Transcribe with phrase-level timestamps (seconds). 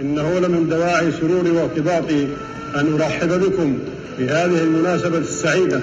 [0.00, 2.28] إنه لمن دواعي سروري وارتباطي
[2.76, 3.78] أن أرحب بكم
[4.16, 5.82] في هذه المناسبة السعيدة.